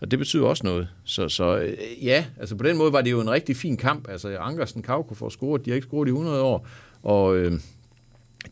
[0.00, 0.88] Og det betyder også noget.
[1.04, 4.08] Så, så øh, ja, altså på den måde var det jo en rigtig fin kamp.
[4.08, 6.68] Altså Ankersen Kauku får scoret, de har ikke scoret i 100 år,
[7.02, 7.60] og øh,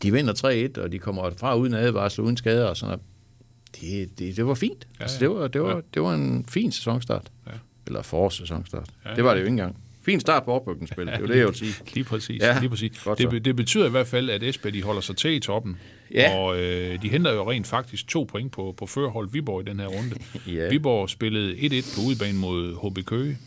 [0.01, 3.03] de vinder 3-1, og de kommer fra uden advarsel, uden skader og sådan noget.
[3.81, 4.87] Det, det, det var fint.
[4.99, 5.29] Ja, altså, ja.
[5.29, 5.81] det, var, det, var, Ja.
[5.93, 7.31] det var en fin sæsonstart.
[7.47, 7.51] Ja.
[7.87, 8.89] Eller forårssæsonstart.
[9.05, 9.35] Ja, det var ja.
[9.35, 9.77] det jo ikke engang.
[10.05, 11.73] Fin start på oprykningsspillet, det er jo det, jeg vil sige.
[11.95, 12.41] Lige præcis.
[12.41, 12.99] Ja, lige præcis.
[13.03, 13.39] godt Det, så.
[13.39, 15.77] det betyder i hvert fald, at Esbjerg de holder sig til i toppen.
[16.13, 16.35] Ja.
[16.35, 19.79] Og øh, de henter jo rent faktisk to point på, på førerhold Viborg i den
[19.79, 20.15] her runde.
[20.55, 20.69] Ja.
[20.69, 23.37] Viborg spillede 1-1 på udebane mod HB Køge.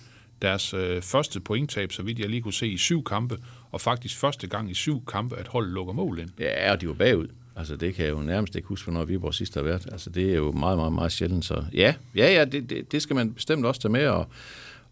[0.42, 3.38] Deres øh, første pointtab, så vidt jeg lige kunne se, i syv kampe.
[3.70, 6.30] Og faktisk første gang i syv kampe, at holdet lukker mål ind.
[6.40, 7.28] Ja, og de var bagud.
[7.56, 9.86] Altså, det kan jeg jo nærmest ikke huske, hvornår Viborg sidst har været.
[9.92, 11.44] Altså, det er jo meget, meget, meget sjældent.
[11.44, 14.06] Så ja, ja, ja det, det, det skal man bestemt også tage med.
[14.06, 14.28] Og,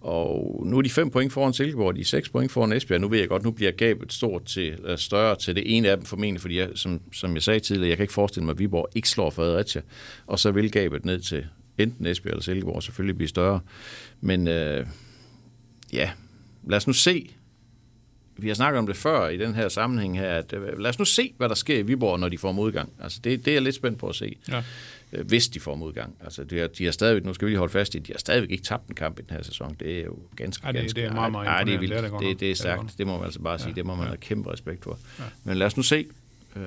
[0.06, 3.00] og nu er de fem point foran Silkeborg, de er seks point foran Esbjerg.
[3.00, 5.96] Nu ved jeg godt, nu bliver gabet stort til, eller større til det ene af
[5.96, 8.58] dem formentlig, fordi jeg, som, som jeg sagde tidligere, jeg kan ikke forestille mig, at
[8.58, 9.82] Viborg ikke slår Fredericia.
[10.26, 11.46] Og så vil gabet ned til
[11.78, 13.60] enten Esbjerg eller Silkeborg selvfølgelig blive større.
[14.20, 14.86] Men øh,
[15.92, 16.10] ja,
[16.68, 17.30] lad os nu se,
[18.38, 20.98] vi har snakket om det før i den her sammenhæng her, at øh, lad os
[20.98, 22.92] nu se, hvad der sker i Viborg, når de får modgang.
[23.02, 24.62] Altså det, det er jeg lidt spændt på at se, Ja.
[25.12, 26.14] øh, hvis de får modgang.
[26.24, 28.18] Altså de har, de har stadigvæk, nu skal vi lige holde fast i, de har
[28.18, 29.76] stadigvæk ikke tabt en kamp i den her sæson.
[29.80, 31.94] Det er jo ganske, Ja, det- ganske, det er meget, meget ej, det er vildt.
[31.94, 32.98] Det er det det, er er det stærkt.
[32.98, 33.68] Det må man altså bare sige.
[33.68, 34.08] Ja, Det må man ja.
[34.08, 34.98] have kæmpe respekt for.
[35.18, 35.24] Ja.
[35.44, 36.06] Men lad os nu se,
[36.56, 36.62] øh,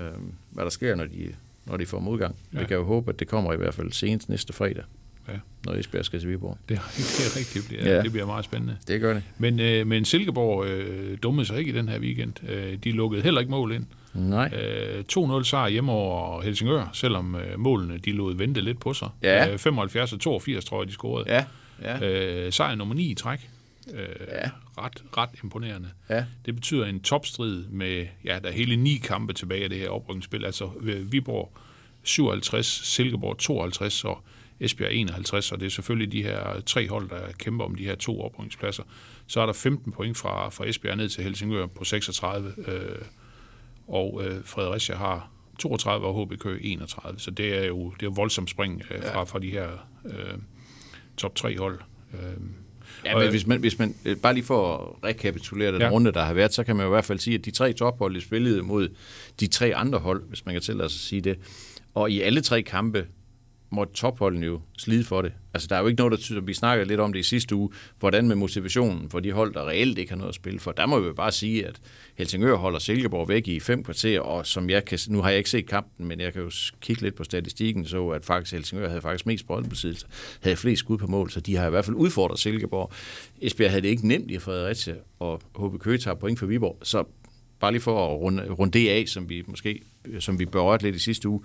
[0.49, 2.35] hvad der sker, når de, når de får modgang.
[2.53, 2.59] Ja.
[2.59, 4.83] Vi kan jo håbe, at det kommer i hvert fald senest næste fredag,
[5.31, 5.37] Ja.
[5.65, 6.57] når Esbjerg skal til Viborg.
[6.69, 7.53] Det, er- det er rigtigt.
[7.53, 7.95] Det bliver, Ja.
[7.97, 8.03] ja.
[8.03, 8.77] det bliver meget spændende.
[8.87, 9.23] Det gør det.
[9.37, 12.49] Men, øh, men Silkeborg øh, dummede sig ikke i den her weekend.
[12.49, 13.85] Øh, de lukkede heller ikke mål ind.
[14.13, 14.53] Nej.
[14.55, 15.03] Øh,
[15.39, 19.09] 2-0 sejr hjemme over Helsingør, selvom øh, målene de lod vente lidt på sig.
[19.23, 19.51] Ja.
[19.53, 21.25] Øh, 75 og 82, tror jeg, de scorede.
[21.33, 21.45] Ja,
[21.81, 22.09] ja.
[22.45, 23.49] Øh, sejr nummer 9 i træk.
[23.93, 24.49] Øh, Ja.
[24.77, 25.89] ret, ret imponerende.
[26.09, 26.25] Ja.
[26.45, 29.89] Det betyder en topstrid med, ja, der er hele ni kampe tilbage af det her
[29.89, 30.45] oprykningsspil.
[30.45, 31.51] Altså øh, Viborg
[32.03, 34.23] 57, Silkeborg 52 og
[34.59, 37.95] Esbjerg 51, og det er selvfølgelig de her tre hold, der kæmper om de her
[37.95, 38.83] to oprykningspladser.
[39.27, 43.01] Så er der 15 point fra, fra Esbjerg ned til Helsingør på 36, øh,
[43.87, 48.07] og øh, Fredericia har 32 og HB Køge 31, så det er jo det er
[48.07, 49.67] jo voldsomt spring øh, fra, fra de her
[50.05, 50.37] øh,
[51.17, 51.79] top tre hold.
[52.13, 52.19] Øh,
[53.05, 55.89] Ja, men hvis man, hvis man øh, bare lige for at rekapitulere den ja.
[55.89, 58.15] Runde, der har været, så kan man i hvert fald sige, at de tre tophold
[58.15, 58.89] de spillede mod
[59.39, 61.39] de tre andre hold, hvis man kan tillade sig at sige det.
[61.93, 63.07] Og i alle tre kampe
[63.71, 65.31] måtte topholdene jo slide for det.
[65.53, 67.55] Altså, der er jo ikke noget, der tyder, vi snakkede lidt om det i sidste
[67.55, 70.71] uge, hvordan med motivationen for de hold, der reelt ikke har noget at spille for.
[70.71, 71.81] Der må vi jo bare sige, at
[72.15, 75.49] Helsingør holder Silkeborg væk i fem kvarter, og som jeg kan, nu har jeg ikke
[75.49, 76.51] set kampen, men jeg kan jo
[76.81, 80.05] kigge lidt på statistikken, så at faktisk Helsingør havde faktisk mest boldbesiddelse,
[80.41, 82.91] havde flest skud på mål, så de har i hvert fald udfordret Silkeborg.
[83.41, 87.03] Esbjerg havde det ikke nemt i Fredericia, og HB Køge tager point for Viborg, så
[87.59, 89.81] bare lige for at runde, runde det af, som vi måske
[90.19, 91.41] som vi berørte lidt i sidste uge,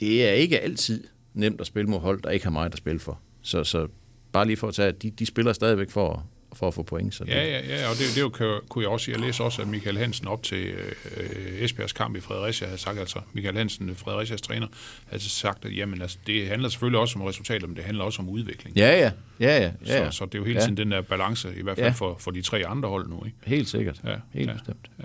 [0.00, 3.00] det er ikke altid nemt at spille mod hold, der ikke har meget at spille
[3.00, 3.20] for.
[3.42, 3.86] Så, så
[4.32, 7.14] bare lige for at tage, at de, de spiller stadigvæk for for at få point.
[7.14, 8.28] Så Ja, ja, ja, og det, det jo,
[8.68, 12.20] kunne jeg også, jeg læste også, at Michael Hansen op til øh, Esbjergs kamp i
[12.20, 14.66] Fredericia havde sagt, altså Michael Hansen, Fredericias træner,
[15.06, 18.22] havde sagt, at jamen, altså, det handler selvfølgelig også om resultater, men det handler også
[18.22, 18.76] om udvikling.
[18.76, 20.10] ja, ja, ja, ja, Så, ja, ja.
[20.10, 20.64] så det er jo hele Ja.
[20.64, 21.92] tiden den der balance, i hvert fald Ja.
[21.92, 23.22] for, for de tre andre hold nu.
[23.24, 23.36] Ikke?
[23.44, 24.00] helt sikkert.
[24.04, 24.52] Ja, helt ja.
[24.52, 24.90] bestemt.
[24.98, 25.04] Ja.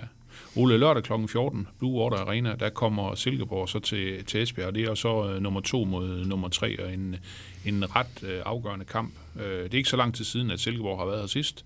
[0.56, 1.12] Ole, lørdag kl.
[1.26, 5.30] 14, Blue Water Arena, der kommer Silkeborg så til, til Esbjerg, og det er så
[5.30, 7.16] øh, nummer to mod øh, nummer tre, og en,
[7.64, 9.14] en ret øh, afgørende kamp.
[9.40, 11.64] Øh, det er ikke så lang tid siden, at Silkeborg har været her sidst.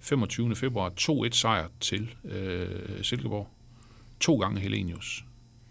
[0.00, 0.56] 25.
[0.56, 2.68] februar, 2-1 sejr til øh,
[3.02, 3.48] Silkeborg.
[4.20, 5.24] To gange Helenius.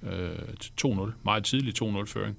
[0.04, 2.38] Øh, til 2-0, meget tidlig 2-0-føring.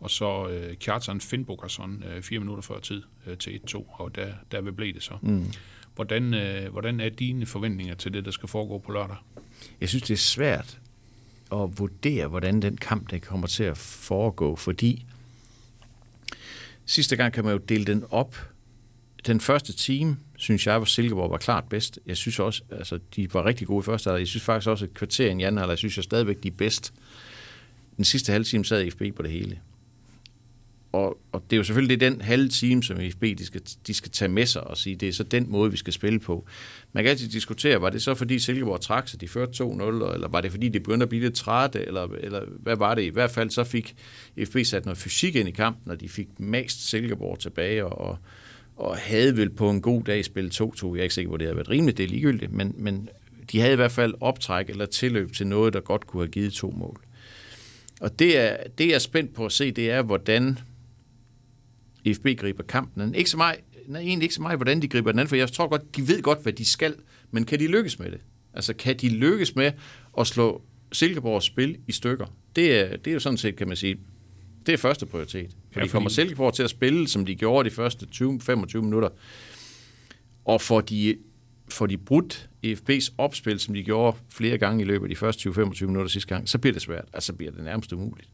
[0.00, 4.32] Og så øh, Kjartan Finnbogason øh, fire minutter før tid øh, til 1-2, og der,
[4.52, 5.14] der blev det så.
[5.22, 5.46] Mm.
[6.00, 9.16] Hvordan, øh, hvordan er dine forventninger til det, der skal foregå på lørdag?
[9.80, 10.78] Jeg synes, det er svært
[11.52, 15.06] at vurdere, hvordan den kamp den kommer til at foregå, fordi
[16.86, 18.50] sidste gang kan man jo dele den op.
[19.26, 21.98] Den første time, synes jeg, hvor Silkeborg var klart bedst.
[22.06, 24.20] Jeg synes også, altså, de var rigtig gode i første halvleg.
[24.20, 26.52] Jeg synes faktisk også, at kvarteren i anden halvleg, jeg synes jeg stadigvæk, de er
[26.58, 26.94] bedst.
[27.96, 29.60] Den sidste halve time sad FB på det hele.
[30.92, 33.62] Og, og det er jo selvfølgelig det er den halve time, som FB de skal,
[33.86, 36.20] de skal tage med sig og sige, det er så den måde, vi skal spille
[36.20, 36.46] på.
[36.92, 39.82] Man kan altid diskutere, var det så fordi Silkeborg trak sig, de førte 2-0,
[40.14, 43.02] eller var det fordi de begyndte at blive lidt trætte, eller, eller hvad var det?
[43.02, 43.94] I hvert fald så fik
[44.44, 48.18] FB sat noget fysik ind i kampen, og de fik mast Silkeborg tilbage, og,
[48.76, 50.94] og havde vel på en god dag spillet 2-2.
[50.94, 53.08] Jeg er ikke sikker på, det havde været rimeligt, det er ligegyldigt, men, men
[53.52, 56.52] de havde i hvert fald optræk eller tilløb til noget, der godt kunne have givet
[56.52, 57.00] to mål.
[58.00, 60.58] Og det er, det jeg er spændt på at se, det er, hvordan
[62.14, 63.14] FB griber kampen.
[63.14, 65.52] Ikke så meget, nej, egentlig ikke så meget, hvordan de griber den anden, for jeg
[65.52, 66.94] tror godt, de ved godt, hvad de skal,
[67.30, 68.20] men kan de lykkes med det?
[68.54, 69.72] Altså, kan de lykkes med
[70.18, 72.26] at slå Silkeborgs spil i stykker?
[72.56, 73.96] Det er, det er jo sådan set, kan man sige,
[74.66, 75.50] det er første prioritet.
[75.72, 78.76] For Ja, de kommer fordi- Silkeborg til at spille, som de gjorde de første 20-25
[78.80, 79.08] minutter,
[80.44, 81.16] og får de,
[81.68, 85.48] får de brudt EFB's opspil, som de gjorde flere gange i løbet af de første
[85.50, 87.04] 20-25 minutter sidste gang, så bliver det svært.
[87.12, 88.28] Altså bliver det nærmest umuligt.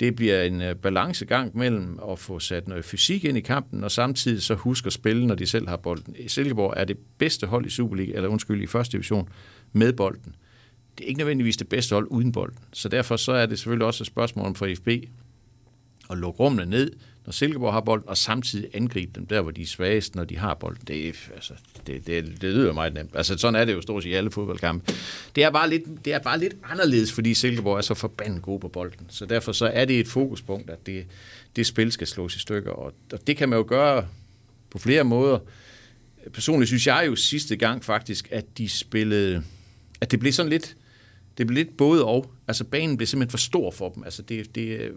[0.00, 3.90] Det bliver en øh, balancegang mellem at få sat noget fysik ind i kampen, og
[3.90, 6.16] samtidig så huske at spille, når de selv har bolden.
[6.26, 9.28] Silkeborg er det bedste hold i Superliga, eller undskyld, i første division
[9.72, 10.34] med bolden.
[10.98, 12.58] Det er ikke nødvendigvis det bedste hold uden bolden.
[12.72, 14.88] Så derfor så er det selvfølgelig også et spørgsmål om for FB
[16.10, 16.92] at lukke rummene ned,
[17.26, 20.38] når Silkeborg har bolden, og samtidig angribe dem der, hvor de er svagest, når de
[20.38, 20.82] har bolden.
[20.88, 21.54] Det, er, altså,
[21.86, 23.10] det, det, det lyder meget nemt.
[23.14, 24.94] Altså, sådan er det jo stort set i alle fodboldkampe.
[25.36, 28.60] Det er, bare lidt, det er bare lidt anderledes, fordi Silkeborg er så forbandet gode
[28.60, 29.06] på bolden.
[29.08, 31.06] Så derfor så er det et fokuspunkt, at det,
[31.56, 32.70] det spil skal slås i stykker.
[32.70, 34.06] Og, og det kan man jo gøre
[34.70, 35.38] på flere måder.
[36.32, 39.42] Personligt synes jeg jo sidste gang faktisk, at de spillede,
[40.00, 40.76] at det blev sådan lidt,
[41.38, 42.32] det blev lidt både og.
[42.48, 44.04] Altså banen blev simpelthen for stor for dem.
[44.04, 44.92] Altså det, det,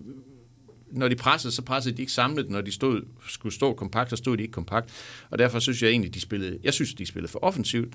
[0.94, 2.50] når de pressede, så pressede de ikke samlet.
[2.50, 4.90] Når de stod, skulle stå kompakt, så stod de ikke kompakt.
[5.30, 7.94] Og derfor synes jeg egentlig, de spillede, jeg synes, de spillede for offensivt.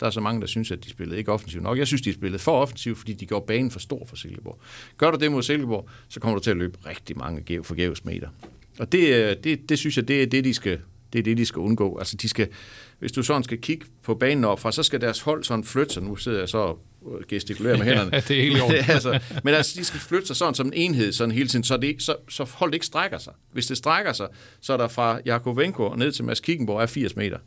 [0.00, 1.78] Der er så mange, der synes, at de spillede ikke offensivt nok.
[1.78, 4.58] Jeg synes, de spillede for offensivt, fordi de gjorde banen for stor for Silkeborg.
[4.98, 8.28] Gør du det mod Silkeborg, så kommer du til at løbe rigtig mange forgæves meter.
[8.78, 10.78] Og det, øh, det, det synes jeg, det er det, de skal,
[11.14, 11.98] det er det, de skal undgå.
[11.98, 12.48] Altså, de skal,
[12.98, 16.02] hvis du sådan skal kigge på banen opfra, så skal deres hold sådan flytte sig.
[16.02, 18.10] Nu sidder jeg så og gestikulerer med hænderne.
[18.12, 18.76] Ja, det er helt i orden.
[18.88, 21.76] altså, men altså, de skal flytte sig sådan som en enhed sådan hele tiden, så,
[21.76, 23.32] det, så, så holdet ikke strækker sig.
[23.52, 24.28] Hvis det strækker sig,
[24.60, 27.38] så er der fra Jakovenko og ned til Mads Kickenborg er 80 meter.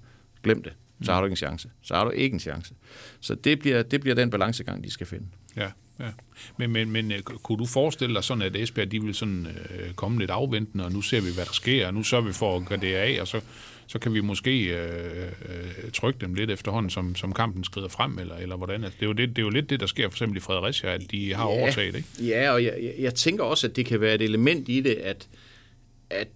[0.44, 0.74] Glem det.
[1.02, 1.70] Så har du ikke en chance.
[1.84, 2.74] Så har du ikke en chance.
[3.20, 5.26] Så det bliver, det bliver den balancegang, de skal finde.
[5.56, 5.68] Ja,
[6.00, 6.06] ja.
[6.58, 9.94] Men, men, men øh, kunne du forestille dig sådan, at Esbjerg de vil sådan, øh,
[9.94, 12.58] komme lidt afventende, og nu ser vi, hvad der sker, og nu sørger vi for
[12.58, 13.42] at gøre det af, og så,
[13.88, 18.20] så kan vi måske øh, øh, trykke dem lidt efterhånden, som, som kampen skrider frem,
[18.20, 18.84] eller, eller hvordan.
[18.84, 20.42] Altså, det, er jo det, det er jo lidt det, der sker for eksempel i
[20.42, 21.60] Fredericia, at de har ja.
[21.60, 22.08] overtaget, ikke?
[22.20, 24.94] Ja, og jeg, jeg, jeg tænker også, at det kan være et element i det,
[24.94, 25.28] at,
[26.10, 26.28] at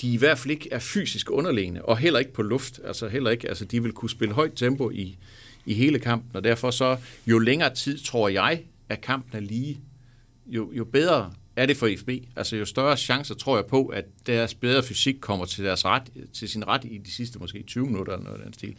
[0.00, 2.80] de i hvert fald ikke er fysisk underlegne, og heller ikke på luft.
[2.84, 5.16] Altså heller ikke, altså de vil kunne spille højt tempo i,
[5.66, 9.80] i hele kampen, og derfor så, jo længere tid, tror jeg, at kampen er lige,
[10.46, 12.10] jo, jo bedre er det for FB.
[12.36, 16.02] Altså jo større chancer tror jeg på, at deres bedre fysik kommer til, deres ret,
[16.32, 18.76] til sin ret i de sidste måske 20 minutter eller noget af den stil.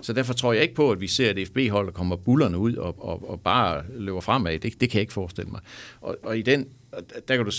[0.00, 2.74] Så derfor tror jeg ikke på, at vi ser et FB-hold, der kommer bullerne ud
[2.74, 4.58] og, og, og bare løber fremad.
[4.58, 5.60] Det, det kan jeg ikke forestille mig.
[6.00, 6.68] Og, og i den,
[7.28, 7.50] der kan du,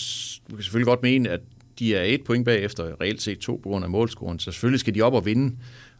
[0.52, 1.42] du kan selvfølgelig godt mene, at
[1.80, 4.40] de er et point bagefter, reelt set to på grund af målscoren.
[4.40, 5.56] Så selvfølgelig skal de op og vinde.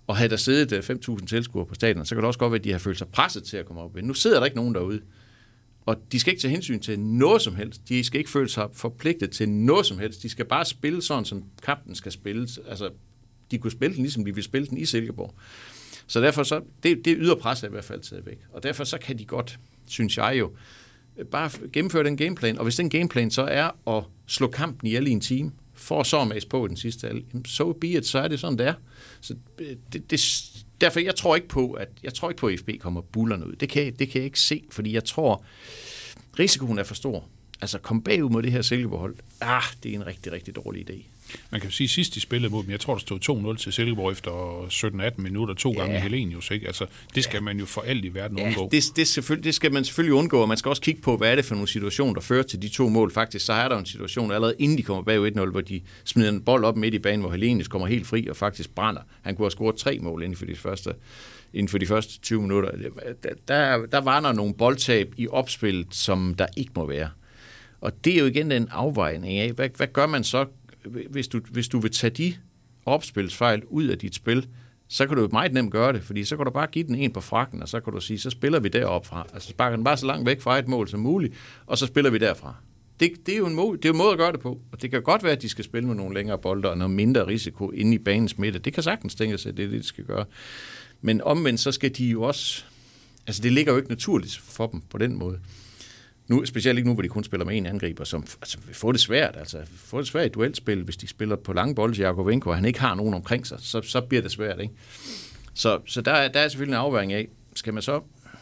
[0.08, 2.60] Og havde der siddet øh, 5.000 tilskuere på stadion, så kan det også godt være,
[2.60, 4.08] at de har følt sig presset til at komme op og vinde.
[4.08, 5.02] Nu sidder der ikke nogen derude.
[5.88, 7.90] Og de skal ikke tage hensyn til noget som helst.
[7.90, 10.24] De skal ikke føle sig forpligtet til noget som helst.
[10.24, 12.60] De skal bare spille sådan, som kampen skal spilles.
[12.70, 12.90] Altså,
[13.52, 15.34] de kunne spille den, ligesom de ville spille den i Silkeborg.
[16.08, 18.38] Så derfor så, det, det yder pres i hvert fald taget væk.
[18.54, 20.52] Og derfor så kan de godt, synes jeg jo,
[21.32, 22.58] bare gennemføre den gameplan.
[22.58, 26.20] Og hvis den gameplan så er at slå kampen ihjel i en time, for så
[26.20, 28.58] at mase på i den sidste halv, så so be it, så er det sådan,
[28.58, 28.74] det er.
[29.22, 30.20] Så øh, det, det,
[30.82, 33.54] derfor, jeg tror ikke på, at jeg tror ikke på, at FB kommer bullerne ud.
[33.56, 35.44] Det kan, jeg- det kan jeg ikke se, fordi jeg tror,
[36.40, 37.26] risikoen er for stor.
[37.62, 39.16] Altså, kom bagud mod det her Silkeborg-hold.
[39.42, 41.04] Ah, det er en rigtig, rigtig dårlig idé.
[41.52, 43.58] Man kan jo sige, at sidst de spillede mod dem, jeg tror, der stod 2-0
[43.64, 44.32] til Silkeborg efter
[45.18, 45.80] 17-18 minutter, to Ja.
[45.80, 46.68] gange Helenius, ikke?
[46.68, 46.86] Altså,
[47.16, 48.70] det skal man jo for alt i verden Ja, undgå.
[48.72, 51.32] det, det, selvfølgelig, det skal man selvfølgelig undgå, og man skal også kigge på, hvad
[51.32, 53.12] er det for nogle situationer, der fører til de to mål.
[53.14, 56.30] Faktisk, så er der en situation allerede inden de kommer bag 1-0, hvor de smider
[56.30, 59.02] en bold op midt i banen, hvor Helenius kommer helt fri og faktisk brænder.
[59.22, 60.94] Han kunne have scoret tre mål inden for de første,
[61.54, 62.72] inden for de første 20 minutter.
[63.24, 67.10] Der, der, der var der nogle boldtab i opspillet, som der ikke må være.
[67.82, 70.46] Og det er jo igen den afvejning af, hvad, hvad gør man så,
[71.10, 72.34] hvis du, hvis du vil tage de
[72.86, 74.48] opspilsfejl ud af dit spil,
[74.88, 76.96] så kan du jo meget nemt gøre det, fordi så kan du bare give den
[76.96, 79.28] en på frakken, og så kan du sige, så spiller vi derop fra.
[79.34, 81.34] Altså sparker den bare så langt væk fra et mål som muligt,
[81.66, 82.56] og så spiller vi derfra.
[83.00, 84.62] Det, det, er jo en måde, det er jo en måde at gøre det på,
[84.72, 86.92] og det kan godt være, at de skal spille med nogle længere bolde og noget
[86.92, 88.60] mindre risiko inde i banens midte.
[88.60, 90.26] Det kan sagtens tænkes, sig, at det er det, de skal gøre.
[91.02, 92.64] Men omvendt, så skal de jo også...
[93.28, 95.40] Altså, det ligger jo ikke naturligt for dem på den måde.
[96.28, 98.92] Nu, specielt ikke nu, hvor de kun spiller med en angriber, som altså, vil få
[98.92, 99.36] det svært.
[99.38, 102.56] Altså, få det svært i duelspil, hvis de spiller på lange bolde til Jakovenko, og
[102.56, 104.60] han ikke har nogen omkring sig, så, så bliver det svært.
[104.62, 104.74] Ikke?
[105.54, 108.02] Så, så der, er- der er selvfølgelig en afværing af, skal man så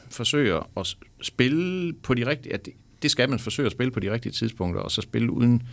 [0.10, 2.52] forsøge at spille på de rigtige...
[2.52, 5.32] Ja, det, det skal man forsøge at spille på de rigtige tidspunkter, og så spille
[5.32, 5.64] uden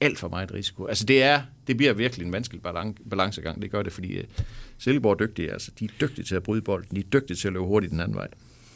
[0.00, 0.86] alt for meget risiko.
[0.86, 2.62] Altså det er, det bliver virkelig en vanskelig
[3.10, 3.62] balancegang.
[3.62, 4.24] Det gør det, fordi uh,
[4.78, 5.52] Silkeborg er dygtige.
[5.52, 6.96] Altså, de er dygtige til at bryde bolden.
[6.96, 8.28] De er dygtige til at løbe hurtigt den anden vej.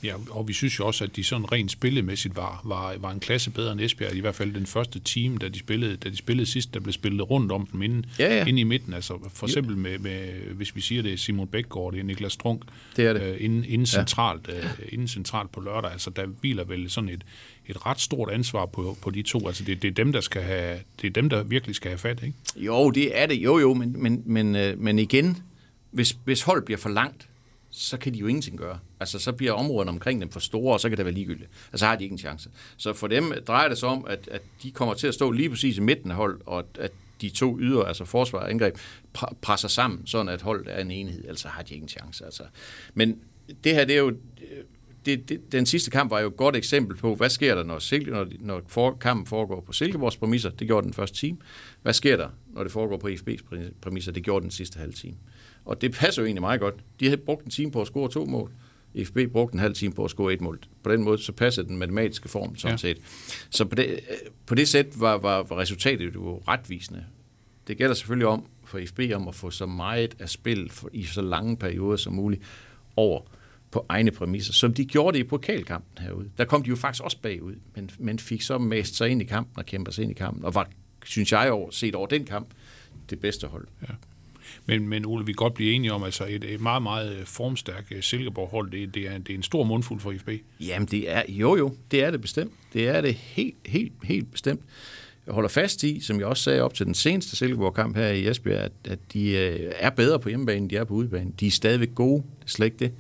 [0.03, 3.21] Ja, og vi synes jo også, at de sådan rent spillemæssigt var, var, var en
[3.21, 4.15] klasse bedre end Esbjerg.
[4.15, 6.93] I hvert fald den første team, da de spillede, da de spillede sidst, der blev
[6.93, 8.45] spillet rundt om dem inde, Ja, ja.
[8.45, 8.95] inde i midten.
[8.95, 12.33] Altså for eksempel med, med, hvis vi siger det, er Simon Bækgaard, det er Niklas
[12.33, 12.63] Strunk,
[12.97, 13.23] Det er det.
[13.23, 15.93] Øh, inde, inde, centralt, øh, inde centralt på lørdag.
[15.93, 17.25] Altså der hviler vel sådan et,
[17.67, 19.47] et ret stort ansvar på, på de to.
[19.47, 21.99] Altså det, det, er dem, der skal have, det er dem, der virkelig skal have
[21.99, 22.37] fat, ikke?
[22.57, 23.35] Jo, det er det.
[23.35, 25.37] Jo, jo, men, men, men, øh, men igen,
[25.91, 27.28] hvis, hvis hold bliver for langt,
[27.71, 28.79] så kan de jo ingenting gøre.
[29.01, 31.51] Altså, så bliver områderne omkring dem for store, og så kan det være ligegyldigt.
[31.73, 32.51] Altså, så har de ikke en chance.
[32.77, 35.51] Så for dem drejer det sig om, at, at de kommer til at stå lige
[35.51, 38.79] præcis i midten af hold, og at, at de to yder, altså forsvar og angreb,
[39.43, 42.25] presser sammen, sådan at holdet er en enhed, altså har de ingen chance.
[42.25, 42.43] Altså.
[42.95, 43.19] Men
[43.65, 44.17] det her, det er jo...
[45.07, 47.79] Det, det, den sidste kamp var jo et godt eksempel på, hvad sker der, når,
[47.79, 50.51] Silke, når, når for, kampen foregår på Silkeborgs præmisser.
[50.51, 51.39] Det gjorde den første time.
[51.83, 54.13] Hvad sker der, når det foregår på FB's præmisser?
[54.13, 55.17] Det gjorde den sidste halve time.
[55.69, 56.75] Og det passer jo egentlig meget godt.
[57.01, 58.53] De havde brugt en time på at score to mål.
[59.05, 60.61] FB brugte en halv time på at score et mål.
[60.83, 62.89] På den måde, så passer den matematiske form, sådan Ja.
[62.89, 62.95] ja.
[62.95, 62.99] set.
[63.51, 64.01] Så på det,
[64.47, 67.05] på det sæt var, var, var resultatet jo retvisende.
[67.67, 71.03] Det gælder selvfølgelig om for FB om at få så meget af spil for, i
[71.05, 72.43] så lange perioder som muligt
[72.97, 73.21] over
[73.71, 76.31] på egne præmisser, som de gjorde det i pokalkampen herude.
[76.39, 79.25] Der kom de jo faktisk også bagud, men, men fik så mast sig ind i
[79.25, 80.69] kampen og kæmper sig ind i kampen, og var,
[81.05, 82.49] synes jeg, over, set over den kamp,
[83.11, 83.69] det bedste hold.
[84.67, 87.25] Men, men Ole, vi kan godt blive enige om, altså et, et meget, meget øh,
[87.25, 90.29] formstærkt øh, Silkeborg-hold, det, det, er, det er en stor mundfuld for FB.
[90.61, 92.53] Jamen, det er, jo jo, det er det bestemt.
[92.73, 94.61] Det er det helt, helt, helt bestemt.
[95.27, 98.29] Jeg holder fast i, som jeg også sagde op til den seneste Silkeborg-kamp her i
[98.29, 101.33] Esbjerg, at, at de øh, er bedre på hjemmebane, end de er på udebane.
[101.41, 102.93] De er stadigvæk gode, slet ikke det.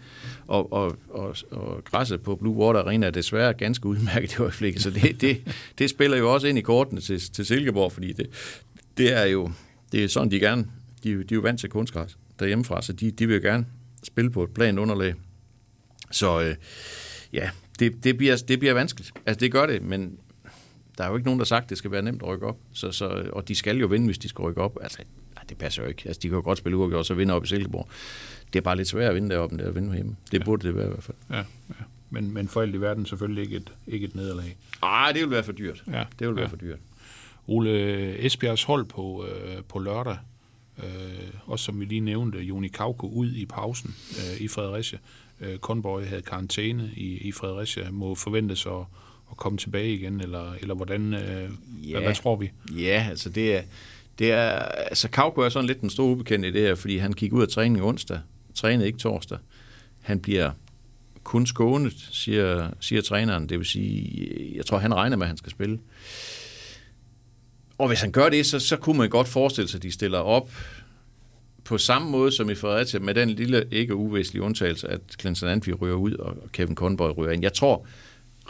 [0.46, 4.82] Og, og, og, og græsset på Blue Water Arena er desværre ganske udmærket i øjeblikket,
[4.82, 8.26] så det, det, det spiller jo også ind i kortene til, til Silkeborg, fordi det,
[8.96, 9.50] det er jo
[9.92, 10.66] det er sådan, de gerne,
[11.04, 13.42] de, er jo- de er jo vant til kunstgræs derhjemmefra, så de, de vil jo
[13.42, 13.66] gerne
[14.02, 15.14] spille på et plan underlag.
[16.10, 16.54] Så øh,
[17.32, 19.12] ja, det, det, bliver, det bliver vanskeligt.
[19.26, 20.18] Altså, det gør det, men
[20.98, 22.46] der er jo ikke nogen, der har sagt, at det skal være nemt at rykke
[22.46, 22.58] op.
[22.72, 24.78] Så, så, og de skal jo vinde, hvis de skal rykke op.
[24.82, 24.98] Altså,
[25.34, 26.02] nej, det passer jo ikke.
[26.06, 27.88] Altså, de kan jo godt spille uafgjort og så vinde op i Silkeborg.
[28.52, 30.16] Det er bare lidt svært at vinde deroppe, end det at vinde hjemme.
[30.32, 31.16] Det burde det være i hvert fald.
[31.30, 31.44] Ja, ja.
[32.10, 34.56] Men, men for alt i verden selvfølgelig ikke et, ikke et nederlag.
[34.82, 35.84] Ej, det vil være for dyrt.
[35.92, 36.04] Ja.
[36.18, 36.50] Det vil være Ja.
[36.50, 36.78] for dyrt.
[37.46, 40.16] Ole Esbjergs hold på, øh, på lørdag,
[40.82, 44.98] øh, også som vi lige nævnte, Joni Kauko ud i pausen øh, i Fredericia.
[45.40, 48.72] Øh, Conboy havde karantæne i, i Fredericia, må forventes at,
[49.30, 51.48] at komme tilbage igen, eller, eller hvordan, øh, hvad,
[51.84, 52.00] Ja.
[52.00, 52.50] hvad tror vi?
[52.76, 53.62] Ja, altså det er,
[54.18, 57.12] det er, altså Kauko er sådan lidt den store ubekendte i det her, fordi han
[57.12, 58.20] gik ud af træning onsdag,
[58.54, 59.38] trænede ikke torsdag.
[60.00, 60.50] Han bliver
[61.24, 65.36] kun skånet, siger, siger træneren, det vil sige, jeg tror han regner med, at han
[65.36, 65.78] skal spille.
[67.78, 70.18] Og hvis han gør det, så, så kunne man godt forestille sig, at de stiller
[70.18, 70.50] op
[71.64, 75.72] på samme måde som i Fredericia, med den lille ikke uvæsentlige undtagelse, at Clinton Antwi
[75.72, 77.42] ryger ud, og Kevin Conboy ryger ind.
[77.42, 77.86] Jeg tror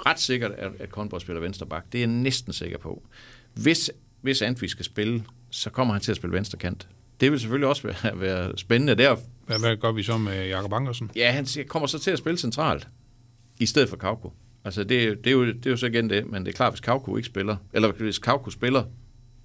[0.06, 1.84] ret sikkert, at, at Conboy spiller venstre bak.
[1.92, 3.02] Det er jeg næsten sikker på.
[3.54, 6.88] Hvis, hvis Antwi skal spille, så kommer han til at spille venstre kant.
[7.20, 9.16] Det vil selvfølgelig også være, være spændende der.
[9.46, 11.10] Hvad, hvad gør vi så med Jakob Ankersen?
[11.16, 12.88] Ja, han kommer så til at spille centralt,
[13.58, 14.32] i stedet for Kauko.
[14.64, 16.72] Altså, det, det, er jo, det er jo så igen det, men det er klart,
[16.72, 18.84] hvis Kauko ikke spiller, eller hvis Kauko spiller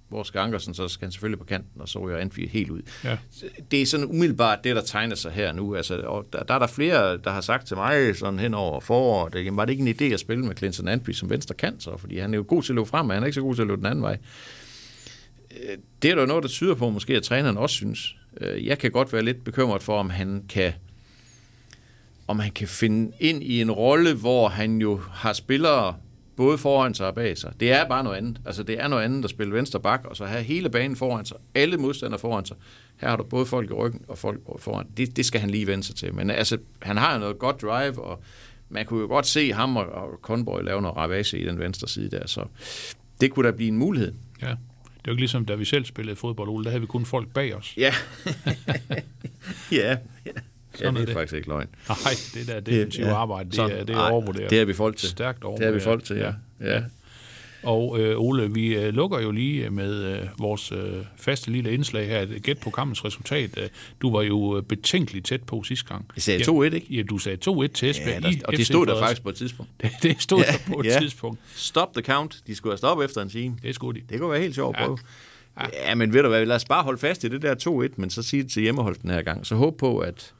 [0.08, 2.82] hvor skal Ankersen, så skal han selvfølgelig på kanten, og så ryger Anfi helt ud.
[3.04, 3.18] Ja.
[3.70, 5.74] Det er sådan umiddelbart det, der tegner sig her nu.
[5.74, 8.80] Altså, og der, der er der flere, der har sagt til mig sådan hen over
[8.80, 11.82] foråret, jamen, var det ikke en idé at spille med Clinton Anfi som venstre kant,
[11.82, 11.96] så?
[11.96, 13.54] fordi han er jo god til at løbe frem, men han er ikke så god
[13.54, 14.18] til at løbe den anden vej.
[15.50, 18.16] Øh, Det er der jo noget, der tyder på, måske at træneren også synes.
[18.40, 20.72] Øh, Jeg kan godt være lidt bekymret for, om han kan
[22.26, 25.96] om han kan finde ind i en rolle, hvor han jo har spillere
[26.36, 27.52] både foran sig og bag sig.
[27.60, 28.40] Det er bare noget andet.
[28.46, 31.24] Altså, det er noget andet at spille venstre bak, og så have hele banen foran
[31.24, 32.56] sig, alle modstandere foran sig.
[32.96, 34.86] Her har du både folk i ryggen og folk foran.
[34.96, 36.14] Det, det skal han lige vende sig til.
[36.14, 38.22] Men altså, han har jo noget godt drive, og
[38.68, 41.88] man kunne jo godt se ham og, og Conboy lave noget ravage i den venstre
[41.88, 42.44] side der, så
[43.20, 44.12] det kunne da blive en mulighed.
[44.42, 44.46] Ja.
[45.04, 47.04] Det er jo ikke ligesom, da vi selv spillede fodbold, Ole, der havde vi kun
[47.04, 47.74] folk bag os.
[47.76, 47.94] Ja.
[49.72, 49.96] ja.
[50.26, 50.30] ja.
[50.80, 51.14] Ja det er er det.
[51.14, 51.68] faktisk ikke løgn.
[51.88, 51.96] Nej,
[52.34, 53.14] det der defensive Ja.
[53.14, 53.76] arbejde, det, Sådan.
[53.78, 54.50] er, det er overvurderet.
[54.50, 55.08] Det er vi folk til.
[55.08, 55.74] Stærkt Det er overvurderet.
[55.74, 56.32] vi folk til, ja.
[56.60, 56.82] ja.
[57.62, 60.78] Og øh, Ole, vi øh, lukker jo lige med øh, vores øh,
[61.16, 63.50] faste lille indslag her, gæt på kampens resultat.
[63.58, 63.68] Øh,
[64.02, 66.06] Du var jo øh, betænkeligt tæt på sidste gang.
[66.16, 66.86] Jeg sagde ja, 2-1, ikke?
[66.90, 68.22] Ja, du sagde 2-1 til Esbjerg.
[68.24, 69.70] Ja, der, og det stod der faktisk på et tidspunkt.
[69.82, 70.92] Det, det stod ja, der på et ja.
[70.92, 71.00] ja.
[71.00, 71.40] tidspunkt.
[71.54, 72.36] Stop the count.
[72.46, 73.56] De skulle have stoppet efter en time.
[73.62, 74.00] Det er sgu de.
[74.10, 74.86] Det kunne være helt sjovt at Ja.
[74.86, 74.98] prøve.
[75.60, 75.66] Ja.
[75.88, 77.54] ja, men ved du hvad, lad os bare holde fast i det der
[77.88, 79.46] 2-1, men så sige det til hjemmeholdt den her gang.
[79.46, 80.32] Så håb på, at,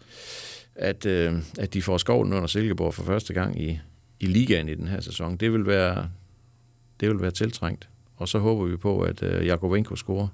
[0.74, 3.78] at, øh, at de får skovlen under Silkeborg for første gang i,
[4.20, 5.36] i ligaen i den her sæson.
[5.36, 6.08] Det vil være,
[7.00, 7.88] det vil være tiltrængt.
[8.16, 10.28] Og så håber vi på, at øh, Jakovenko scorer.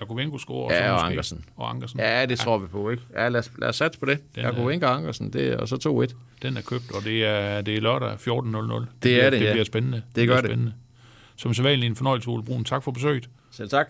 [0.00, 0.74] Jakovenko scorer.
[0.74, 1.44] Ja, og måske- Ankersen.
[1.56, 2.00] Og Ankersen.
[2.00, 3.02] Ja, det tror vi på, ikke?
[3.14, 4.34] Ja, lad os, lad os satse på det.
[4.34, 5.76] Den er- Jakovenko og Ankersen, det, og så
[6.10, 6.14] 2-1.
[6.42, 8.20] Den er købt, og det er, det er lørdag 14.00.
[8.22, 9.52] Det, er bliver, det, det ja.
[9.52, 9.96] bliver spændende.
[9.96, 10.48] Det bliver gør det.
[10.50, 10.72] spændende.
[11.36, 12.64] Som sædvanligt en fornøjelse, Ole Brun.
[12.64, 13.28] Tak for besøget.
[13.50, 13.86] Selv tak.